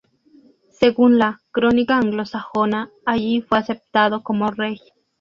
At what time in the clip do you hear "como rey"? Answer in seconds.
4.23-4.79